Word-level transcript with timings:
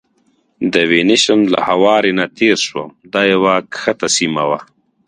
د 0.73 0.75
وینیشن 0.91 1.39
له 1.53 1.59
هوارې 1.69 2.11
نه 2.19 2.25
تېر 2.37 2.57
شوم، 2.67 2.89
دا 3.13 3.21
یوه 3.33 3.53
کښته 3.73 4.07
سیمه 4.17 4.43
وه. 4.49 4.59